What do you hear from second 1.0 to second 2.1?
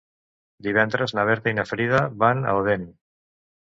na Berta i na Frida